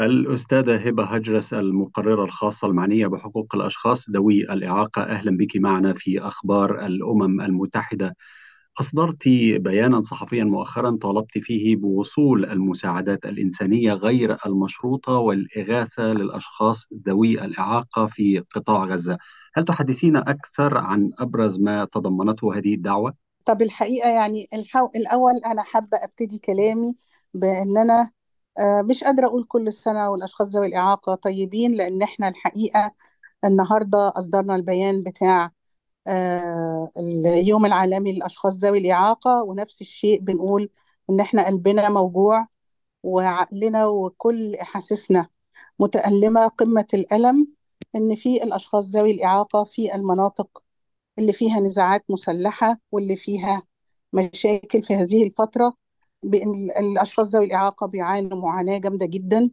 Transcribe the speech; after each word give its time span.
الأستاذة 0.00 0.76
هبة 0.88 1.04
هجرس 1.04 1.54
المقررة 1.54 2.24
الخاصة 2.24 2.66
المعنية 2.68 3.06
بحقوق 3.06 3.54
الأشخاص 3.54 4.10
ذوي 4.10 4.42
الإعاقة. 4.42 5.02
أهلا 5.02 5.36
بك 5.36 5.56
معنا 5.56 5.94
في 5.94 6.20
أخبار 6.20 6.86
الأمم 6.86 7.40
المتحدة. 7.40 8.16
أصدرت 8.80 9.28
بيانا 9.56 10.00
صحفيا 10.00 10.44
مؤخرا 10.44 10.98
طالبت 11.02 11.38
فيه 11.38 11.76
بوصول 11.76 12.44
المساعدات 12.44 13.24
الإنسانية 13.24 13.92
غير 13.92 14.36
المشروطة 14.46 15.12
والإغاثة 15.12 16.02
للأشخاص 16.02 16.86
ذوي 17.06 17.44
الإعاقة 17.44 18.06
في 18.06 18.42
قطاع 18.54 18.84
غزة. 18.84 19.18
هل 19.54 19.64
تحدثين 19.64 20.16
أكثر 20.16 20.78
عن 20.78 21.10
أبرز 21.18 21.60
ما 21.60 21.84
تضمنته 21.84 22.58
هذه 22.58 22.74
الدعوة؟ 22.74 23.14
طب 23.44 23.62
الحقيقة 23.62 24.08
يعني 24.08 24.48
الحو... 24.54 24.90
الأول 24.96 25.32
أنا 25.46 25.62
حابة 25.62 25.98
أبتدي 26.02 26.38
كلامي 26.38 26.94
بأن 27.34 27.78
أنا 27.78 28.10
مش 28.60 29.04
قادرة 29.04 29.26
أقول 29.26 29.44
كل 29.44 29.72
سنة 29.72 30.10
والأشخاص 30.10 30.48
ذوي 30.56 30.66
الإعاقة 30.66 31.14
طيبين 31.14 31.72
لأن 31.72 32.02
إحنا 32.02 32.28
الحقيقة 32.28 32.92
النهاردة 33.44 34.12
أصدرنا 34.16 34.56
البيان 34.56 35.02
بتاع 35.02 35.50
آه، 36.08 36.90
اليوم 36.98 37.66
العالمي 37.66 38.12
للأشخاص 38.12 38.58
ذوي 38.64 38.78
الإعاقة 38.78 39.42
ونفس 39.44 39.80
الشيء 39.82 40.20
بنقول 40.20 40.70
إن 41.10 41.20
إحنا 41.20 41.46
قلبنا 41.46 41.88
موجوع 41.88 42.48
وعقلنا 43.02 43.86
وكل 43.86 44.54
أحاسيسنا 44.56 45.28
متألمة. 45.78 46.48
قمة 46.48 46.86
الألم 46.94 47.48
إن 47.96 48.14
في 48.16 48.42
الأشخاص 48.44 48.86
ذوي 48.88 49.10
الإعاقة 49.10 49.64
في 49.64 49.94
المناطق 49.94 50.62
اللي 51.18 51.32
فيها 51.32 51.60
نزاعات 51.60 52.04
مسلحة 52.10 52.78
واللي 52.92 53.16
فيها 53.16 53.62
مشاكل 54.12 54.82
في 54.82 54.94
هذه 54.96 55.24
الفترة. 55.24 55.74
بأن 56.22 56.70
الأشخاص 56.70 57.34
ذوي 57.34 57.44
الإعاقة 57.44 57.86
بيعانوا 57.86 58.42
معاناة 58.42 58.78
جامدة 58.78 59.06
جدا 59.06 59.50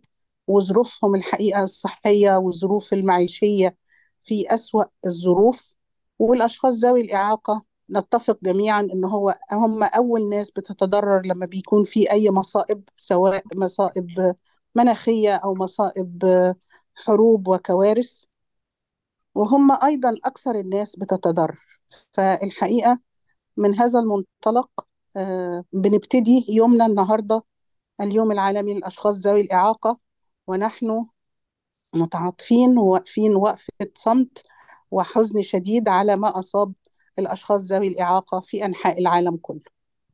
وظروفهم 0.47 1.15
الحقيقة 1.15 1.63
الصحية 1.63 2.37
والظروف 2.37 2.93
المعيشية 2.93 3.77
في 4.23 4.53
أسوأ 4.53 4.83
الظروف. 5.05 5.75
والأشخاص 6.19 6.75
ذوي 6.85 7.01
الإعاقة 7.01 7.63
نتفق 7.91 8.39
جميعا 8.43 8.81
إن 8.81 9.05
هو 9.05 9.35
هم 9.51 9.83
أول 9.83 10.29
ناس 10.29 10.51
بتتضرر 10.51 11.21
لما 11.25 11.45
بيكون 11.45 11.83
في 11.83 12.11
أي 12.11 12.29
مصائب 12.31 12.83
سواء 12.97 13.43
مصائب 13.55 14.35
مناخية 14.75 15.35
أو 15.35 15.53
مصائب 15.55 16.23
حروب 16.95 17.47
وكوارث. 17.47 18.23
وهم 19.35 19.71
أيضا 19.71 20.15
أكثر 20.25 20.55
الناس 20.55 20.95
بتتضرر. 20.95 21.59
فالحقيقة 22.13 22.99
من 23.57 23.75
هذا 23.75 23.99
المنطلق 23.99 24.69
بنبتدي 25.73 26.45
يومنا 26.49 26.85
النهاردة 26.85 27.43
اليوم 28.01 28.31
العالمي 28.31 28.73
للأشخاص 28.73 29.27
ذوي 29.27 29.41
الإعاقة 29.41 29.99
ونحن 30.47 31.05
متعاطفين 31.93 32.77
وواقفين 32.77 33.35
وقفة 33.35 33.91
صمت 33.95 34.43
وحزن 34.91 35.41
شديد 35.41 35.89
على 35.89 36.15
ما 36.15 36.39
أصاب 36.39 36.73
الأشخاص 37.19 37.71
ذوي 37.71 37.87
الإعاقة 37.87 38.39
في 38.39 38.65
أنحاء 38.65 38.99
العالم 38.99 39.37
كله. 39.41 39.61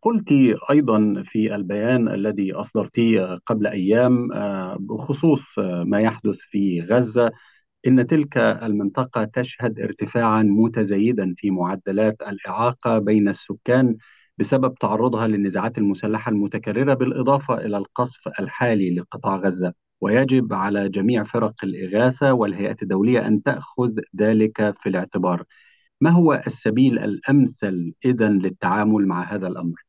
قلت 0.02 0.28
أيضا 0.72 1.24
في 1.26 1.56
البيان 1.56 2.08
الذي 2.08 2.54
أصدرتيه 2.54 3.38
قبل 3.46 3.68
أيام 3.68 4.32
آه، 4.32 4.78
بخصوص 4.80 5.59
ما 5.59 6.02
يحدث 6.02 6.38
في 6.38 6.82
غزة 6.82 7.32
إن 7.88 8.08
تلك 8.08 8.38
المنطقة 8.38 9.24
تشهد 9.24 9.80
ارتفاعا 9.80 10.44
متزايدا 10.44 11.34
في 11.38 11.52
معدلات 11.52 12.22
الإعاقة 12.22 13.00
بين 13.00 13.28
السكان 13.28 13.98
بسبب 14.38 14.75
تعرضها 14.75 15.28
للنزاعات 15.28 15.78
المسلحة 15.78 16.31
المتكررة 16.31 16.94
بالإضافة 16.94 17.58
إلى 17.58 17.78
القصف 17.78 18.28
الحالي 18.39 18.95
لقطاع 18.95 19.36
غزة. 19.36 19.73
ويجب 20.02 20.53
على 20.53 20.89
جميع 20.89 21.23
فرق 21.23 21.53
الإغاثة 21.64 22.33
والهيئات 22.33 22.81
الدولية 22.81 23.28
أن 23.28 23.44
تأخذ 23.44 23.91
ذلك 24.19 24.75
في 24.80 24.89
الاعتبار. 24.89 25.44
ما 26.02 26.09
هو 26.09 26.44
السبيل 26.47 27.00
الأمثل 27.00 27.94
إذا 28.06 28.29
للتعامل 28.29 29.07
مع 29.07 29.34
هذا 29.34 29.47
الأمر؟ 29.47 29.85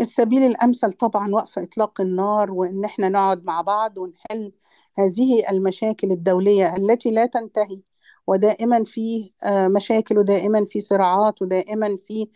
السبيل 0.00 0.42
الأمثل 0.42 0.92
طبعا 0.92 1.28
وقف 1.34 1.58
إطلاق 1.58 2.00
النار 2.00 2.50
وإن 2.50 2.84
إحنا 2.84 3.08
نقعد 3.08 3.44
مع 3.44 3.60
بعض 3.60 3.98
ونحل 3.98 4.52
هذه 4.98 5.50
المشاكل 5.50 6.10
الدولية 6.10 6.76
التي 6.76 7.10
لا 7.10 7.26
تنتهي. 7.26 7.82
ودائما 8.28 8.84
في 8.84 9.32
آه، 9.44 9.68
مشاكل 9.68 10.18
ودائما 10.18 10.64
في 10.66 10.80
صراعات 10.80 11.42
ودائما 11.42 11.96
في 11.96 12.28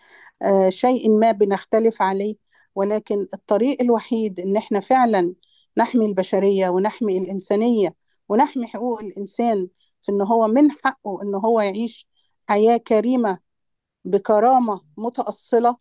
آه، 0.43 0.71
شيء 0.71 1.11
ما 1.11 1.33
بنختلف 1.33 2.03
عليه. 2.03 2.37
ولكن 2.75 3.29
الطريق 3.35 3.83
الوحيد 3.83 4.41
إن 4.41 4.57
إحنا 4.57 4.81
فعلا 4.81 5.35
نحمي 5.79 6.07
البشرية 6.07 6.69
ونحمي 6.69 7.19
الإنسانية 7.19 7.95
ونحمي 8.29 8.67
حقوق 8.67 9.01
الإنسان 9.01 9.69
في 10.03 10.13
إن 10.13 10.23
هو 10.23 10.49
من 10.49 10.71
حقه 10.71 11.23
إن 11.23 11.35
هو 11.35 11.61
يعيش 11.61 12.09
حياة 12.49 12.77
كريمة 12.77 13.39
بكرامة 14.05 14.81
متأصلة 14.99 15.77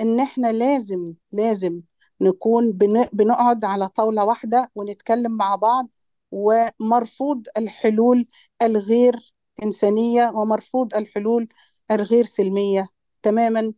إن 0.00 0.20
إحنا 0.20 0.52
لازم 0.52 1.14
لازم 1.32 1.80
نكون 2.20 2.72
بنقعد 3.12 3.64
على 3.64 3.88
طاولة 3.88 4.24
واحدة 4.24 4.70
ونتكلم 4.74 5.32
مع 5.36 5.54
بعض 5.56 5.88
ومرفوض 6.30 7.46
الحلول 7.58 8.26
الغير 8.62 9.31
إنسانية 9.62 10.30
ومرفوض 10.34 10.94
الحلول 10.94 11.48
الغير 11.90 12.24
سلمية 12.24 12.88
تماما 13.22 13.72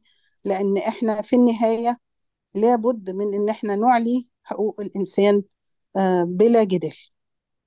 لأن 0.45 0.79
إحنا 0.79 1.23
في 1.23 1.37
النهاية 1.37 1.99
لابد 2.55 3.11
من 3.11 3.35
إن 3.35 3.49
إحنا 3.49 3.77
نعلي 3.77 4.27
حقوق 4.45 4.81
الإنسان 4.81 5.43
آه، 5.97 6.23
بلا 6.23 6.65
جدال 6.65 6.97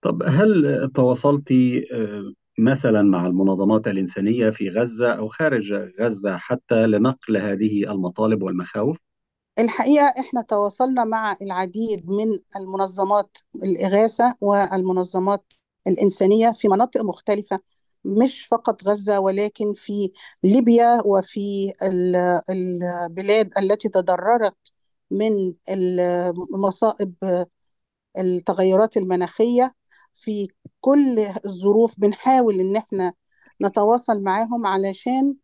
طب 0.01 0.23
هل 0.23 0.91
تواصلت 0.95 1.51
آه، 1.51 2.33
مثلا 2.57 3.01
مع 3.01 3.27
المنظمات 3.27 3.87
الإنسانية 3.87 4.49
في 4.49 4.69
غزة 4.69 5.11
أو 5.13 5.27
خارج 5.27 5.73
غزة 5.99 6.37
حتى 6.37 6.75
لنقل 6.87 7.37
هذه 7.37 7.91
المطالب 7.91 8.43
والمخاوف؟ 8.43 8.97
الحقيقة 9.59 10.13
إحنا 10.19 10.41
تواصلنا 10.41 11.03
مع 11.03 11.35
العديد 11.41 12.09
من 12.09 12.39
المنظمات 12.55 13.37
الإغاثة 13.55 14.35
والمنظمات 14.41 15.45
الإنسانية 15.87 16.51
في 16.51 16.67
مناطق 16.67 17.01
مختلفة 17.01 17.59
مش 18.07 18.45
فقط 18.45 18.83
غزة 18.87 19.19
ولكن 19.19 19.73
في 19.73 20.11
ليبيا 20.43 21.01
وفي 21.05 21.73
البلاد 22.49 23.51
التي 23.57 23.89
تضررت 23.89 24.57
من 25.11 25.53
مصائب 26.51 27.13
التغيرات 28.17 28.97
المناخية. 28.97 29.75
في 30.15 30.47
كل 30.81 31.19
الظروف 31.45 31.99
بنحاول 31.99 32.59
إن 32.59 32.75
إحنا 32.75 33.13
نتواصل 33.61 34.21
معاهم 34.23 34.65
علشان 34.67 35.35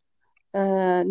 آه، 0.56 1.04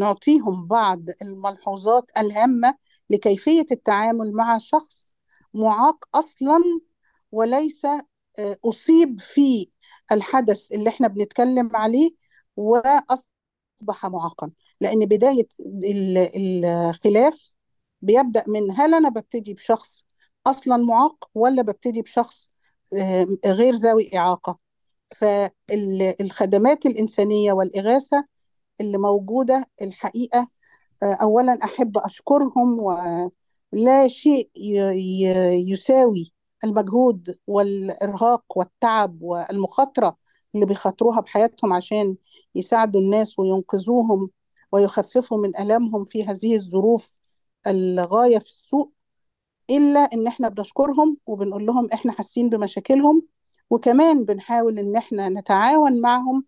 نعطيهم 0.00 0.66
بعض 0.66 1.00
الملحوظات 1.22 2.10
الهامة 2.18 2.74
لكيفية 3.10 3.66
التعامل 3.72 4.32
مع 4.32 4.58
شخص 4.58 5.14
معاق 5.54 6.04
أصلا 6.16 6.58
وليس 7.32 7.86
أصيب 8.64 9.20
في 9.20 9.68
الحدث 10.12 10.72
اللي 10.72 10.88
إحنا 10.90 11.08
بنتكلم 11.08 11.76
عليه 11.76 12.10
وأصبح 12.56 14.06
معاقا. 14.06 14.50
لأن 14.80 14.98
بداية 15.06 15.48
الخلاف 16.36 17.54
بيبدأ 18.02 18.44
من 18.48 18.70
هل 18.70 18.94
أنا 18.94 19.08
ببتدي 19.08 19.54
بشخص 19.54 20.04
أصلا 20.46 20.76
معاق 20.76 21.30
ولا 21.34 21.62
ببتدي 21.62 22.02
بشخص 22.02 22.50
غير 23.46 23.74
ذوي 23.74 24.10
إعاقة. 24.16 24.58
فالخدمات 25.16 26.86
الإنسانية 26.86 27.52
والإغاثة 27.52 28.24
اللي 28.80 28.98
موجودة 28.98 29.66
الحقيقة 29.82 30.48
آه، 31.02 31.14
أولا 31.22 31.58
أحب 31.64 31.98
أشكرهم 31.98 32.80
ولا 32.80 34.08
شيء 34.08 34.50
يساوي 35.72 36.32
المجهود 36.64 37.38
والإرهاق 37.46 38.44
والتعب 38.56 39.22
والمخاطرة 39.22 40.16
اللي 40.54 40.66
بيخاطروها 40.66 41.20
بحياتهم 41.20 41.72
عشان 41.72 42.16
يساعدوا 42.54 43.00
الناس 43.00 43.38
وينقذوهم 43.38 44.30
ويخففوا 44.72 45.38
من 45.38 45.56
ألمهم 45.56 46.04
في 46.04 46.24
هذه 46.24 46.56
الظروف 46.56 47.14
الغاية 47.66 48.38
في 48.38 48.46
السوء 48.50 48.90
إلا 49.70 50.00
إن 50.00 50.26
إحنا 50.26 50.48
بنشكرهم 50.48 51.16
وبنقول 51.26 51.66
لهم 51.66 51.88
إحنا 51.92 52.12
حاسين 52.12 52.48
بمشاكلهم 52.50 53.22
وكمان 53.70 54.24
بنحاول 54.24 54.78
إن 54.78 54.96
إحنا 54.96 55.28
نتعاون 55.28 56.00
معهم 56.00 56.44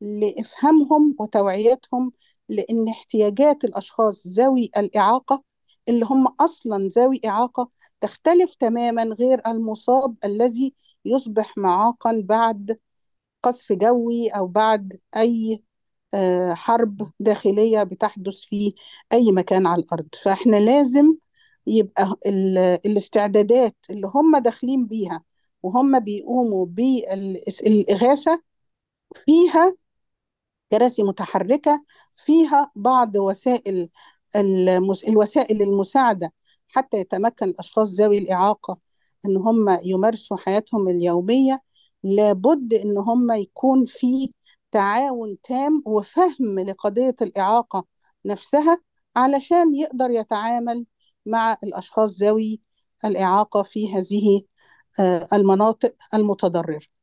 لإفهامهم 0.00 1.16
وتوعيتهم 1.18 2.12
لأن 2.48 2.88
احتياجات 2.88 3.64
الأشخاص 3.64 4.26
ذوي 4.26 4.70
الإعاقة 4.76 5.42
اللي 5.88 6.04
هم 6.06 6.26
أصلا 6.26 6.88
ذوي 6.88 7.20
إعاقة 7.26 7.70
تختلف 8.00 8.54
تماما 8.54 9.02
غير 9.04 9.42
المصاب 9.46 10.16
الذي 10.24 10.74
يصبح 11.04 11.58
معاقا 11.58 12.20
بعد 12.24 12.78
قصف 13.42 13.72
جوي 13.72 14.28
أو 14.28 14.46
بعد 14.46 15.00
أي 15.16 15.62
آه، 16.14 16.54
حرب 16.54 17.12
داخلية 17.20 17.82
بتحدث 17.82 18.34
في 18.40 18.74
أي 19.12 19.32
مكان 19.32 19.66
على 19.66 19.82
الأرض 19.82 20.08
فإحنا 20.24 20.56
لازم 20.56 21.14
يبقى 21.66 22.16
ال- 22.26 22.58
الاستعدادات 22.58 23.76
اللي 23.90 24.10
هم 24.14 24.38
داخلين 24.38 24.86
بيها 24.86 25.22
وهم 25.62 25.98
بيقوموا 26.00 26.66
بالإغاثة 26.66 28.42
فيها 29.26 29.76
كراسي 30.72 31.02
متحركة 31.02 31.84
فيها 32.16 32.70
بعض 32.76 33.16
وسائل. 33.16 33.88
الوسائل 34.36 35.62
المساعدة 35.62 36.32
حتى 36.68 36.96
يتمكن 36.96 37.46
الأشخاص 37.46 38.00
ذوي 38.00 38.18
الإعاقة 38.18 38.78
إن 39.26 39.36
هم 39.36 39.78
يمارسوا 39.84 40.36
حياتهم 40.36 40.88
اليومية 40.88 41.62
لابد 42.02 42.74
إن 42.74 42.98
هم 42.98 43.32
يكون 43.32 43.84
في 43.86 44.32
تعاون 44.72 45.36
تام 45.42 45.82
وفهم 45.86 46.58
لقضية 46.60 47.16
الإعاقة 47.22 47.84
نفسها 48.24 48.80
علشان 49.16 49.74
يقدر 49.74 50.10
يتعامل 50.10 50.86
مع 51.26 51.56
الأشخاص 51.64 52.22
ذوي 52.22 52.60
الإعاقة 53.04 53.62
في 53.62 53.94
هذه 53.94 54.42
آه، 55.00 55.28
المناطق 55.32 55.94
المتضررة. 56.14 56.93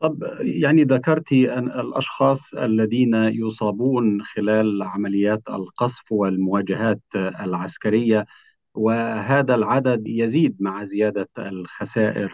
طب 0.00 0.22
يعني 0.40 0.84
ذكرتي 0.84 1.54
أن 1.54 1.68
الأشخاص 1.68 2.54
الذين 2.54 3.14
يصابون 3.14 4.22
خلال 4.22 4.82
عمليات 4.82 5.42
القصف 5.50 6.12
والمواجهات 6.12 7.00
العسكرية 7.16 8.26
وهذا 8.74 9.54
العدد 9.54 10.02
يزيد 10.08 10.56
مع 10.60 10.84
زيادة 10.84 11.28
الخسائر 11.38 12.30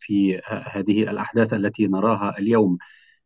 في 0.00 0.40
هذه 0.46 1.02
الأحداث 1.10 1.54
التي 1.54 1.86
نراها 1.86 2.38
اليوم. 2.38 2.78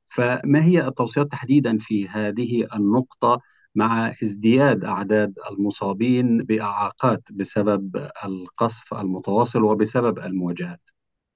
فما 0.08 0.64
هي 0.64 0.86
التوصيات 0.88 1.26
تحديدا 1.30 1.78
في 1.80 2.08
هذه 2.08 2.68
النقطة 2.76 3.40
مع 3.74 4.14
ازدياد 4.22 4.84
أعداد 4.84 5.34
المصابين 5.50 6.38
بإعاقات 6.44 7.22
بسبب 7.32 8.10
القصف 8.24 8.94
المتواصل 8.94 9.62
وبسبب 9.62 10.18
المواجهات؟ 10.18 10.80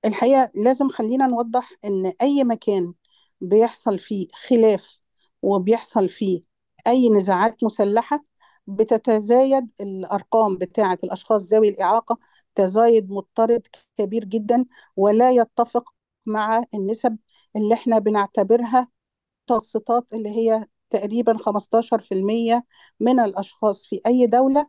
الحقيقة 0.05 0.51
لازم 0.55 0.89
خلينا 0.91 1.27
نوضح 1.27 1.73
إن 1.85 2.13
أي 2.23 2.45
مكان 2.45 2.95
بيحصل 3.41 3.99
فيه 3.99 4.29
خلاف 4.49 4.99
وبيحصل 5.43 6.09
فيه 6.09 6.43
أي 6.87 7.09
نزاعات 7.11 7.65
مسلحة 7.65 8.25
بتتزايد 8.67 9.69
الأرقام 9.81 10.57
بتاعة 10.59 10.99
الأشخاص 11.05 11.53
ذوي 11.53 11.69
الإعاقة 11.69 12.19
تزايد 12.55 13.11
مضطرد 13.11 13.63
كبير 13.99 14.25
جدا 14.25 14.65
ولا 14.97 15.31
يتفق 15.31 15.85
مع 16.27 16.65
النسب 16.75 17.17
اللي 17.57 17.75
إحنا 17.75 17.99
بنعتبرها 17.99 18.89
متوسطات 19.45 20.07
اللي 20.13 20.31
هي 20.31 20.67
تقريبا 20.91 21.39
15% 21.39 22.65
من 23.01 23.21
الأشخاص 23.21 23.87
في 23.87 24.01
أي 24.07 24.27
دولة 24.27 24.67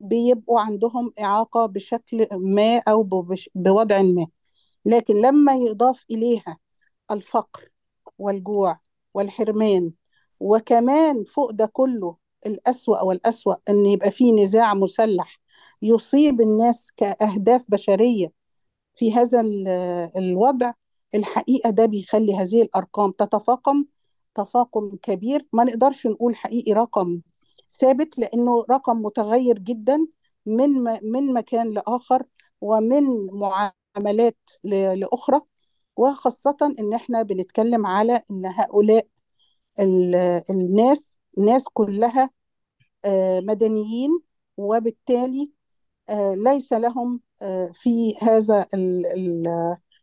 بيبقوا 0.00 0.60
عندهم 0.60 1.12
إعاقة 1.20 1.66
بشكل 1.66 2.28
ما 2.32 2.82
بش- 3.22 3.50
بوضع 3.54 4.02
ما. 4.02 4.26
لكن 4.84 5.14
لما 5.14 5.54
يضاف 5.54 6.04
إليها 6.10 6.58
الفقر 7.10 7.68
والجوع 8.18 8.80
والحرمان 9.14 9.92
وكمان 10.40 11.24
فوق 11.24 11.50
ده 11.50 11.66
كله 11.66 12.16
الأسوأ 12.46 13.00
والأسوأ 13.02 13.54
إن 13.68 13.86
يبقى 13.86 14.10
فيه 14.10 14.32
نزاع 14.32 14.74
مسلح 14.74 15.38
يصيب 15.82 16.40
الناس 16.40 16.92
كأهداف 16.96 17.64
بشرية 17.68 18.32
في 18.94 19.12
هذا 19.14 19.40
ال- 19.40 19.68
الوضع 20.16 20.72
الحقيقة 21.14 21.70
ده 21.70 21.86
بيخلي 21.86 22.34
هذه 22.36 22.62
الأرقام 22.62 23.10
تتفاقم 23.12 23.84
تفاقم 24.34 24.96
كبير. 25.02 25.46
ما 25.52 25.64
نقدرش 25.64 26.06
نقول 26.06 26.36
حقيقي 26.36 26.72
رقم 26.72 27.20
ثابت 27.80 28.18
لأنه 28.18 28.64
رقم 28.70 29.02
متغير 29.02 29.58
جدا 29.58 30.06
من 30.46 30.70
من 31.12 31.32
مكان 31.34 31.70
لآخر 31.70 32.22
ومن 32.60 33.26
معاملات 33.32 33.81
ل- 34.64 35.00
لأخرى 35.00 35.40
وخاصة 35.96 36.56
إن 36.80 36.92
إحنا 36.94 37.22
بنتكلم 37.22 37.86
على 37.86 38.22
إن 38.30 38.46
هؤلاء 38.46 39.06
ال- 39.80 40.42
الناس 40.50 41.18
ناس 41.38 41.64
كلها 41.72 42.30
آه، 43.04 43.40
مدنيين 43.40 44.10
وبالتالي 44.56 45.50
آه، 46.08 46.34
ليس 46.34 46.72
لهم 46.72 47.20
آه، 47.42 47.70
في 47.74 48.16
هذا 48.20 48.66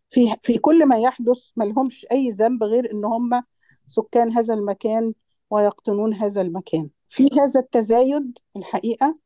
في 0.09 0.35
في 0.41 0.57
كل 0.57 0.85
ما 0.85 0.97
يحدث 0.99 1.37
ما 1.55 1.63
لهمش 1.63 2.05
أي 2.11 2.29
ذنب 2.29 2.63
غير 2.63 2.91
إن 2.91 3.05
هم 3.05 3.43
سكان 3.87 4.31
هذا 4.31 4.53
المكان 4.53 5.13
ويقطنون 5.49 6.13
هذا 6.13 6.41
المكان. 6.41 6.89
في 7.09 7.29
هذا 7.39 7.59
التزايد 7.59 8.37
الحقيقة 8.55 9.17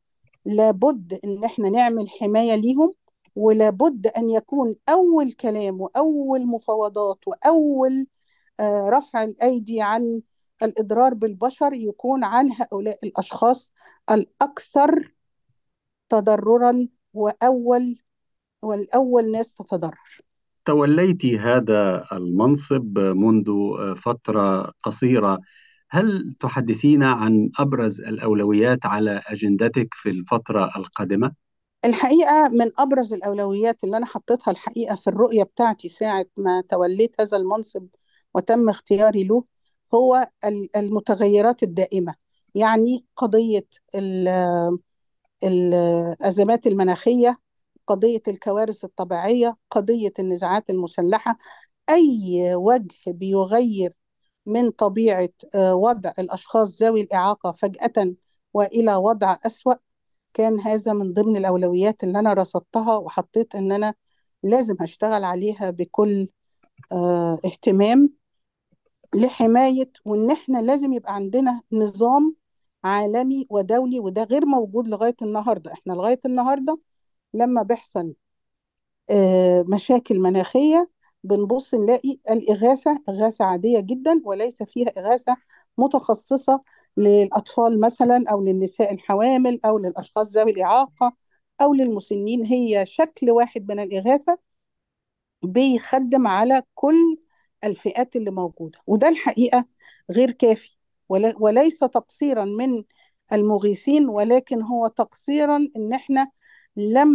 لابد 0.44 1.20
إن 1.24 1.44
إحنا 1.44 1.68
نعمل 1.70 2.08
حماية 2.10 2.54
ليهم 2.54 2.92
ولابد 3.36 4.06
أن 4.06 4.30
يكون 4.30 4.76
أول 4.88 5.32
كلام 5.32 5.80
وأول 5.80 6.46
مفاوضات 6.46 7.18
وأول 7.26 8.06
آه، 8.60 8.90
رفع 8.90 9.24
الأيدي 9.24 9.82
عن 9.82 10.22
الإضرار 10.62 11.14
بالبشر 11.14 11.72
يكون 11.72 12.24
عن 12.24 12.50
هؤلاء 12.52 12.98
الأشخاص 13.04 13.72
الأكثر 14.10 15.14
تضررا 16.08 16.88
وأول 17.12 17.98
والأول 18.62 19.30
ناس 19.30 19.54
تتضرر 19.54 20.20
توليت 20.64 21.26
هذا 21.26 22.04
المنصب 22.12 22.98
منذ 22.98 23.50
فترة 23.96 24.72
قصيرة 24.82 25.38
هل 25.90 26.36
تحدثين 26.40 27.02
عن 27.02 27.50
أبرز 27.58 28.00
الأولويات 28.00 28.86
على 28.86 29.22
أجندتك 29.26 29.88
في 29.92 30.10
الفترة 30.10 30.70
القادمة؟ 30.76 31.32
الحقيقة 31.84 32.48
من 32.48 32.70
أبرز 32.78 33.12
الأولويات 33.12 33.84
اللي 33.84 33.96
أنا 33.96 34.06
حطيتها 34.06 34.50
الحقيقة 34.50 34.94
في 34.96 35.06
الرؤية 35.06 35.42
بتاعتي 35.42 35.88
ساعة 35.88 36.26
ما 36.36 36.60
توليت 36.70 37.20
هذا 37.20 37.36
المنصب 37.36 37.86
وتم 38.34 38.68
اختياري 38.68 39.24
له 39.24 39.44
هو 39.94 40.28
ال- 40.44 40.76
المتغيرات 40.76 41.62
الدائمة. 41.62 42.14
يعني 42.54 43.04
قضية 43.16 43.66
ال- 43.94 44.78
الأزمات 45.44 46.66
المناخية 46.66 47.38
قضية 47.86 48.22
الكوارث 48.28 48.84
الطبيعية 48.84 49.56
قضية 49.70 50.12
النزاعات 50.18 50.70
المسلحة. 50.70 51.38
أي 51.90 52.54
وجه 52.54 52.94
بيغير 53.06 53.92
من 54.46 54.70
طبيعة 54.70 55.28
آه، 55.54 55.74
وضع 55.74 56.12
الأشخاص 56.18 56.82
ذوي 56.82 57.00
الإعاقة 57.02 57.52
فجأة 57.52 58.14
وإلى 58.54 58.94
وضع 58.96 59.36
أسوأ 59.46 59.74
كان 60.34 60.60
هذا 60.60 60.92
من 60.92 61.12
ضمن 61.14 61.36
الأولويات 61.36 62.04
اللي 62.04 62.18
أنا 62.18 62.32
رصدتها 62.32 62.96
وحطيت 62.96 63.54
إن 63.54 63.72
أنا 63.72 63.94
لازم 64.42 64.76
هشتغل 64.80 65.24
عليها 65.24 65.70
بكل 65.70 66.28
آه، 66.92 67.38
اهتمام 67.44 68.10
لحماية 69.14 69.90
وإن 70.04 70.30
إحنا 70.30 70.58
لازم 70.62 70.92
يبقى 70.92 71.14
عندنا 71.14 71.62
نظام 71.72 72.36
عالمي 72.84 73.46
ودولي 73.50 74.00
وده 74.00 74.22
غير 74.24 74.46
موجود 74.46 74.88
لغاية 74.88 75.16
النهاردة. 75.22 75.72
إحنا 75.72 75.92
لغاية 75.92 76.20
النهاردة 76.26 76.78
لما 77.34 77.62
بيحصل 77.62 78.14
آه، 79.10 79.64
مشاكل 79.68 80.20
مناخية 80.20 80.90
بنبص 81.24 81.74
نلاقي 81.74 82.18
الإغاثة 82.30 83.02
إغاثة 83.08 83.44
عادية 83.44 83.80
جدا 83.80 84.20
وليس 84.24 84.62
فيها 84.62 84.88
إغاثة 84.98 85.36
متخصصة 85.78 86.62
للأطفال 86.96 87.80
مثلا 87.80 88.24
أو 88.30 88.44
للنساء 88.44 88.94
الحوامل 88.94 89.60
أو 89.64 89.78
للأشخاص 89.78 90.36
ذوي 90.36 90.50
الإعاقة 90.50 91.16
أو 91.62 91.74
للمسنين 91.74 92.44
هي 92.46 92.86
شكل 92.86 93.30
واحد 93.30 93.68
من 93.72 93.80
الإغاثة 93.80 94.38
بيخدم 95.42 96.26
على 96.26 96.62
كل 96.74 97.16
الفئات 97.64 98.16
اللي 98.16 98.30
موجودة 98.30 98.78
وده 98.86 99.08
الحقيقة 99.08 99.64
غير 100.10 100.30
كافي 100.30 100.76
وليس 101.08 101.78
تقصيرا 101.78 102.44
من 102.44 102.84
المغيثين 103.32 104.08
ولكن 104.08 104.62
هو 104.62 104.86
تقصيرا 104.86 105.56
إن 105.76 105.92
إحنا 105.92 106.30
لم 106.76 107.08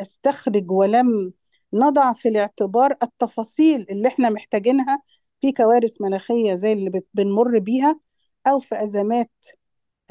نستخرج 0.00 0.70
ولم 0.70 1.32
نضع 1.72 2.12
في 2.12 2.28
الاعتبار 2.28 2.96
التفاصيل 3.02 3.86
اللي 3.90 4.08
إحنا 4.08 4.30
محتاجينها 4.30 5.02
في 5.40 5.52
كوارث 5.52 6.00
مناخية 6.00 6.54
زي 6.54 6.72
اللي 6.72 7.02
بنمر 7.14 7.58
بيها 7.58 8.00
أو 8.46 8.60
في 8.60 8.82
أزمات 8.84 9.30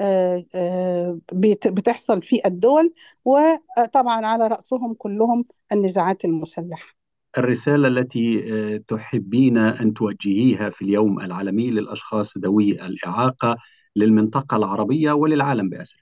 آه، 0.00 0.44
آه، 0.54 1.20
بت- 1.32 1.68
بتحصل 1.68 2.22
في 2.22 2.40
الدول 2.46 2.94
وطبعا 3.24 4.26
على 4.26 4.46
رأسهم 4.48 4.94
كلهم 4.94 5.44
النزاعات 5.72 6.24
المسلحة. 6.24 6.96
الرسالة 7.38 7.88
التي 7.88 8.44
آه، 8.52 8.80
تحبين 8.88 9.58
أن 9.58 9.94
توجهيها 9.94 10.70
في 10.70 10.82
اليوم 10.82 11.20
العالمي 11.20 11.70
للأشخاص 11.70 12.38
ذوي 12.38 12.72
الإعاقة 12.72 13.56
للمنطقة 13.96 14.56
العربية 14.56 15.12
وللعالم 15.12 15.68
بأسره 15.68 16.00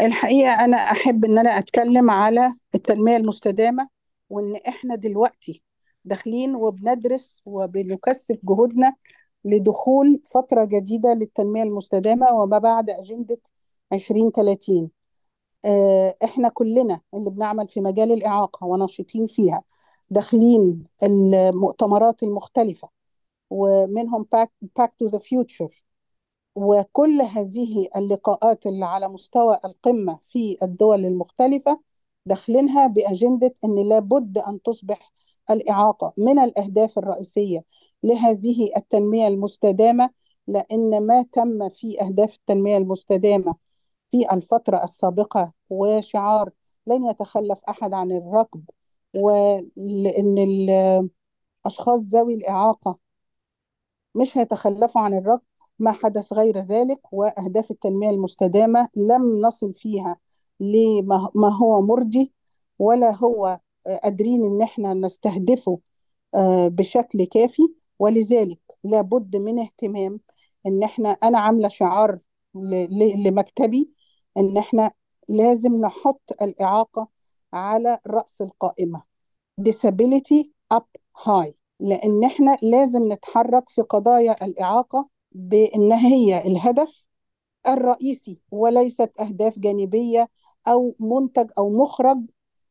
الحقيقة 0.00 0.64
أنا 0.64 0.76
أحب 0.76 1.24
إن 1.24 1.38
أنا 1.38 1.50
أتكلم 1.58 2.10
على 2.10 2.40
التنمية 2.74 3.16
المستدامة 3.16 3.88
وإن 4.30 4.56
إحنا 4.68 4.94
دلوقتي 4.94 5.62
داخلين 6.06 6.56
وبندرس 6.56 7.42
وبنكثف 7.46 8.38
جهودنا 8.44 8.96
لدخول 9.44 10.22
فترة 10.34 10.64
جديدة 10.64 11.14
للتنمية 11.14 11.62
المستدامة 11.62 12.30
وما 12.32 12.58
بعد 12.58 12.90
أجندة 12.90 13.38
2030 13.92 14.90
آه، 15.64 16.16
إحنا 16.24 16.48
كلنا 16.48 17.00
اللي 17.14 17.30
بنعمل 17.30 17.68
في 17.68 17.80
مجال 17.80 18.12
الإعاقة 18.12 18.66
وناشطين 18.66 19.26
فيها 19.26 19.64
داخلين 20.10 20.84
المؤتمرات 21.02 22.22
المختلفة 22.22 22.90
ومنهم 23.50 24.26
Back 24.76 24.94
to 24.98 25.06
the 25.08 25.18
Future 25.18 25.84
وكل 26.54 27.22
هذه 27.22 27.88
اللقاءات 27.96 28.66
اللي 28.66 28.84
على 28.86 29.08
مستوى 29.08 29.58
القمة 29.64 30.18
في 30.22 30.58
الدول 30.62 31.04
المختلفة 31.04 31.80
داخلينها 32.26 32.86
بأجندة 32.86 33.54
أن 33.64 33.88
لابد 33.88 34.38
أن 34.38 34.62
تصبح 34.62 35.12
الإعاقة 35.50 36.12
من 36.16 36.38
الأهداف 36.38 36.98
الرئيسية 36.98 37.64
لهذه 38.02 38.70
التنمية 38.76 39.28
المستدامة 39.28 40.10
لأن 40.46 41.06
ما 41.06 41.22
تم 41.32 41.68
في 41.68 42.00
أهداف 42.02 42.34
التنمية 42.34 42.76
المستدامة 42.76 43.54
في 44.06 44.32
الفترة 44.32 44.84
السابقة 44.84 45.52
وشعار 45.70 46.50
لن 46.86 47.04
يتخلف 47.04 47.60
أحد 47.68 47.92
عن 47.94 48.12
الركب 48.12 48.62
ولأن 49.14 50.38
الأشخاص 51.64 52.00
ذوي 52.14 52.34
الإعاقة 52.34 52.98
مش 54.14 54.38
هيتخلفوا 54.38 55.00
عن 55.00 55.14
الركب 55.14 55.42
ما 55.78 55.92
حدث 55.92 56.32
غير 56.32 56.58
ذلك 56.58 57.00
وأهداف 57.12 57.70
التنمية 57.70 58.10
المستدامة 58.10 58.88
لم 58.96 59.40
نصل 59.40 59.74
فيها 59.74 60.16
لما 60.60 61.48
هو 61.62 61.82
مرضي 61.82 62.32
ولا 62.78 63.14
هو 63.16 63.60
قادرين 64.02 64.44
إن 64.44 64.62
إحنا 64.62 64.94
نستهدفه 64.94 65.78
آه، 66.34 66.68
بشكل 66.68 67.24
كافي. 67.24 67.62
ولذلك 67.98 68.60
لابد 68.84 69.36
من 69.36 69.58
اهتمام 69.58 70.20
إن 70.66 70.82
إحنا 70.82 71.08
أنا 71.10 71.38
عاملة 71.38 71.68
شعار 71.68 72.18
لمكتبي 73.24 73.90
إن 74.36 74.58
إحنا 74.58 74.90
لازم 75.28 75.74
نحط 75.80 76.32
الإعاقة 76.42 77.08
على 77.52 77.98
رأس 78.06 78.42
القائمة. 78.42 79.02
Disability 79.60 80.44
up 80.74 80.86
high 81.26 81.52
لأن 81.80 82.24
إحنا 82.24 82.58
لازم 82.62 83.12
نتحرك 83.12 83.68
في 83.68 83.82
قضايا 83.82 84.44
الإعاقة 84.44 85.08
بأن 85.32 85.92
هي 85.92 86.46
الهدف 86.46 87.04
الرئيسي 87.68 88.38
وليست 88.50 89.10
أهداف 89.20 89.58
جانبية 89.58 90.28
أو 90.68 90.96
منتج 91.00 91.50
أو 91.58 91.70
مخرج 91.70 92.18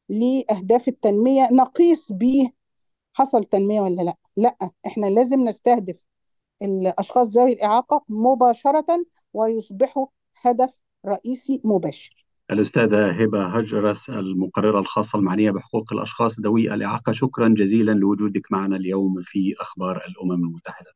لأهداف 0.09 0.87
التنمية. 0.87 1.49
نقيس 1.51 2.11
به 2.11 2.51
حصل 3.13 3.45
تنمية 3.45 3.81
ولا 3.81 4.01
لا. 4.01 4.13
لا 4.37 4.55
إحنا 4.87 5.05
لازم 5.05 5.39
نستهدف 5.39 6.03
الأشخاص 6.61 7.37
ذوي 7.37 7.53
الإعاقة 7.53 8.05
مباشرة 8.09 9.05
ويصبحوا 9.33 10.07
هدف 10.41 10.81
رئيسي 11.05 11.61
مباشر. 11.63 12.25
الأستاذة 12.51 13.11
هبة 13.23 13.45
هجرس 13.45 14.09
المقررة 14.09 14.79
الخاصة 14.79 15.19
المعنية 15.19 15.51
بحقوق 15.51 15.93
الأشخاص 15.93 16.39
ذوي 16.39 16.73
الإعاقة. 16.73 17.11
شكرا 17.11 17.49
جزيلا 17.57 17.91
لوجودك 17.91 18.51
معنا 18.51 18.75
اليوم 18.75 19.21
في 19.23 19.55
أخبار 19.59 20.01
الأمم 20.07 20.43
المتحدة. 20.43 20.91